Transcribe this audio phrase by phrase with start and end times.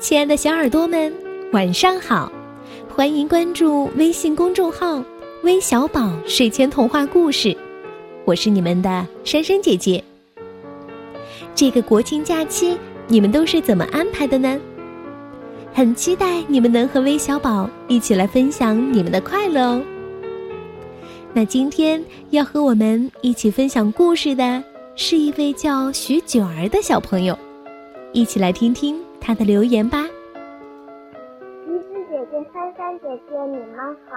[0.00, 1.12] 亲爱的小耳朵们，
[1.52, 2.32] 晚上好！
[2.88, 5.04] 欢迎关注微信公众号
[5.44, 7.54] “微小宝睡前童话故事”，
[8.24, 10.02] 我是你们的珊珊姐姐。
[11.54, 12.78] 这个国庆假期，
[13.08, 14.58] 你们都是怎么安排的呢？
[15.74, 19.82] 很期待你们能和微小宝一起来分享你们的快乐哦。
[21.34, 24.64] 那今天要和我们一起分享故事的
[24.96, 27.38] 是一位叫徐九儿的小朋友，
[28.14, 28.98] 一起来听听。
[29.20, 30.06] 他的留言吧。
[31.66, 33.76] 橘子姐姐、珊珊姐姐，你们
[34.08, 34.16] 好！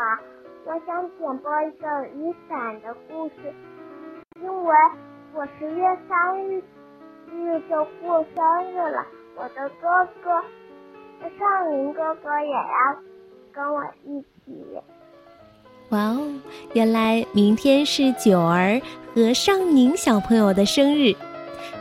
[0.66, 1.86] 我想点播一个
[2.16, 3.54] 雨伞的故事，
[4.42, 4.74] 因为
[5.34, 6.64] 我十月三日
[7.32, 10.42] 日就过生日了，我的哥哥
[11.38, 12.96] 尚宁哥哥也要
[13.52, 14.82] 跟我一起。
[15.90, 16.34] 哇哦，
[16.74, 18.82] 原来明天是九儿
[19.14, 21.14] 和尚宁小朋友的生日，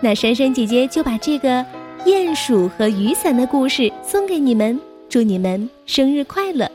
[0.00, 1.64] 那珊珊姐姐就把这个。
[2.04, 6.68] 鼹鼠和雨伞的故事送给你们，祝你们生日快乐！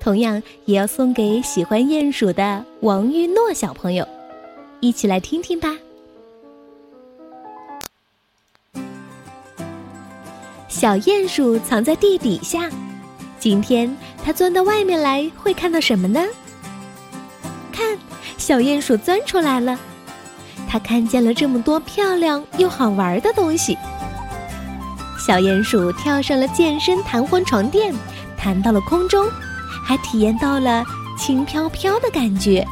[0.00, 4.06] 同样也要送给喜欢鼹鼠的王玉诺小朋友，
[4.80, 5.76] 一起来听听吧。
[10.68, 12.68] 小鼹鼠藏在地底下，
[13.38, 16.24] 今天它钻到外面来，会看到什么呢？
[17.70, 17.96] 看，
[18.36, 19.78] 小鼹鼠钻出来了，
[20.68, 23.78] 它看见了这么多漂亮又好玩的东西。
[25.18, 27.94] 小鼹鼠跳上了健身弹簧床垫，
[28.36, 29.28] 弹到了空中，
[29.84, 30.84] 还体验到了
[31.18, 32.66] 轻飘飘的感觉。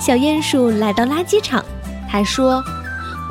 [0.00, 1.64] 小鼹鼠来到垃圾场，
[2.10, 2.62] 他说：“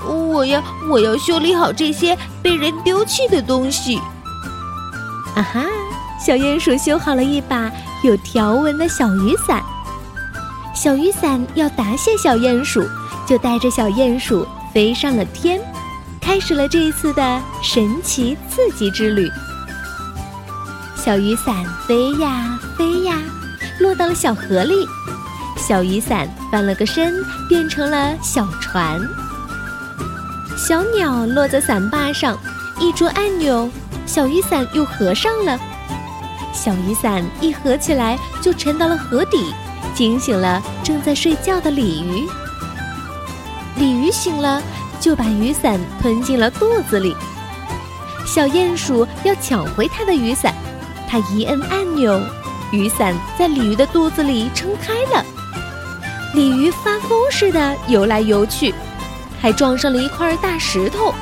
[0.08, 4.00] 我要我要修理好这些被人丢弃的东西。”
[5.36, 5.66] 啊哈！
[6.23, 7.72] 小鼹鼠修好了一把
[8.03, 9.62] 有条纹的小雨伞。
[10.75, 12.88] 小雨伞要答谢小鼹鼠，
[13.28, 15.59] 就带着小鼹鼠飞上了天。
[16.22, 19.30] 开始了这一次的神奇刺激之旅。
[20.95, 23.17] 小雨伞飞呀飞呀，
[23.79, 24.88] 落到了小河里。
[25.57, 27.13] 小雨伞翻了个身，
[27.50, 29.01] 变成了小船。
[30.56, 32.38] 小鸟落在伞把上，
[32.79, 33.69] 一捉按钮，
[34.06, 35.59] 小雨伞又合上了。
[36.53, 39.53] 小雨伞一合起来，就沉到了河底，
[39.96, 42.28] 惊醒了正在睡觉的鲤鱼。
[43.75, 44.62] 鲤鱼醒了。
[45.01, 47.13] 就把雨伞吞进了肚子里。
[48.25, 50.53] 小鼹鼠要抢回它的雨伞，
[51.09, 52.22] 它一摁按钮，
[52.72, 55.25] 雨伞在鲤鱼的肚子里撑开了。
[56.34, 58.73] 鲤鱼发疯似的游来游去，
[59.41, 61.13] 还撞上了一块大石头，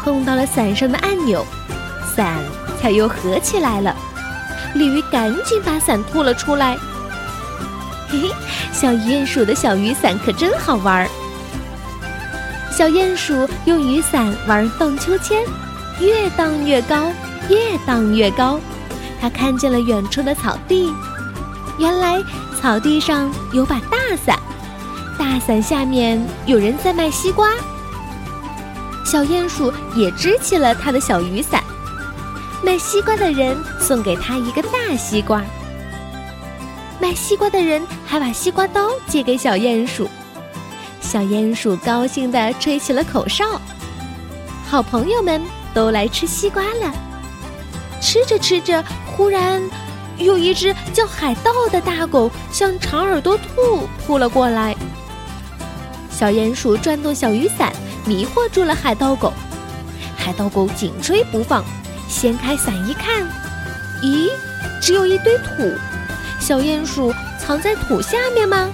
[0.00, 1.44] 碰到了伞上的按钮，
[2.16, 2.38] 伞
[2.80, 3.94] 才又合起来了。
[4.74, 6.76] 鲤鱼赶紧把伞吐了出来。
[8.08, 8.30] 嘿嘿，
[8.72, 11.08] 小鼹鼠的小雨伞可真好玩儿。
[12.70, 15.42] 小鼹鼠用雨伞玩荡秋千，
[16.00, 17.12] 越荡越高，
[17.48, 18.60] 越荡越高。
[19.20, 20.92] 它看见了远处的草地，
[21.76, 22.22] 原来
[22.60, 24.38] 草地上有把大伞，
[25.18, 27.50] 大伞下面有人在卖西瓜。
[29.04, 31.60] 小鼹鼠也支起了他的小雨伞，
[32.62, 35.42] 卖西瓜的人送给他一个大西瓜，
[37.00, 40.08] 卖西瓜的人还把西瓜刀借给小鼹鼠。
[41.10, 43.58] 小鼹鼠高兴地吹起了口哨，
[44.68, 45.40] 好朋友们
[45.72, 46.92] 都来吃西瓜了。
[47.98, 49.62] 吃着吃着，忽然
[50.18, 54.76] 有一只叫海盗的大狗向长耳朵兔扑了过来。
[56.10, 57.72] 小鼹鼠转动小雨伞，
[58.04, 59.32] 迷惑住了海盗狗。
[60.14, 61.64] 海盗狗紧追不放，
[62.06, 63.26] 掀开伞一看，
[64.02, 64.28] 咦，
[64.78, 65.74] 只有一堆土。
[66.38, 68.68] 小鼹鼠藏在土下面吗？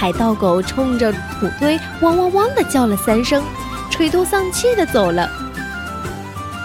[0.00, 3.44] 海盗狗冲着土堆汪汪汪的叫了三声，
[3.90, 5.28] 垂头丧气的走了。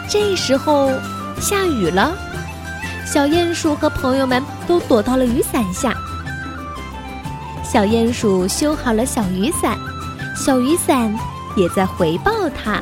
[0.09, 0.89] 这时候
[1.37, 2.15] 下雨了，
[3.05, 5.93] 小鼹鼠和朋友们都躲到了雨伞下。
[7.61, 9.77] 小鼹鼠修好了小雨伞，
[10.33, 11.13] 小雨伞
[11.57, 12.31] 也在回报
[12.63, 12.81] 它。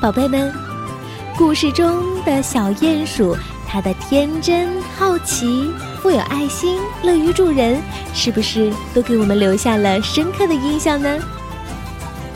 [0.00, 0.54] 宝贝们，
[1.36, 3.36] 故事中的小鼹鼠。
[3.68, 5.70] 他的天真、好奇、
[6.00, 7.82] 富有爱心、乐于助人，
[8.14, 11.18] 是不是都给我们留下了深刻的印象呢？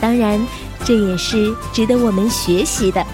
[0.01, 0.41] 当然，
[0.85, 3.07] 这也是值得我们学习的。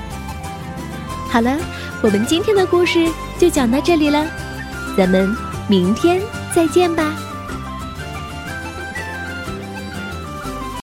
[1.28, 1.56] 好了，
[2.02, 3.08] 我们今天的故事
[3.38, 4.26] 就讲到这里了，
[4.96, 5.36] 咱们
[5.68, 6.20] 明天
[6.54, 7.25] 再见吧。